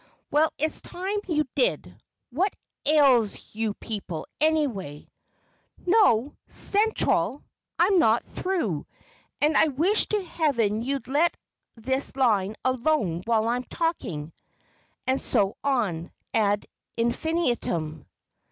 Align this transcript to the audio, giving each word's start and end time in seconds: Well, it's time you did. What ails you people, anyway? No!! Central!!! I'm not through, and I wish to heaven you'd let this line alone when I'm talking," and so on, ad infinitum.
Well, 0.31 0.51
it's 0.57 0.81
time 0.81 1.19
you 1.27 1.45
did. 1.53 1.95
What 2.31 2.51
ails 2.87 3.53
you 3.53 3.75
people, 3.75 4.25
anyway? 4.39 5.07
No!! 5.85 6.35
Central!!! 6.47 7.43
I'm 7.77 7.99
not 7.99 8.23
through, 8.25 8.87
and 9.41 9.55
I 9.55 9.67
wish 9.67 10.07
to 10.07 10.23
heaven 10.25 10.81
you'd 10.81 11.07
let 11.07 11.37
this 11.75 12.15
line 12.15 12.55
alone 12.65 13.21
when 13.27 13.47
I'm 13.47 13.63
talking," 13.65 14.33
and 15.05 15.21
so 15.21 15.55
on, 15.63 16.11
ad 16.33 16.65
infinitum. 16.97 18.07